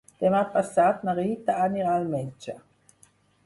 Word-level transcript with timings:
Demà 0.23 0.39
passat 0.55 1.03
na 1.09 1.15
Rita 1.21 1.59
anirà 1.67 1.95
al 2.01 2.11
metge. 2.17 2.61